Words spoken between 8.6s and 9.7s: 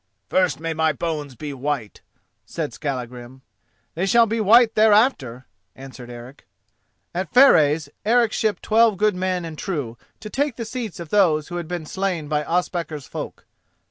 twelve good men and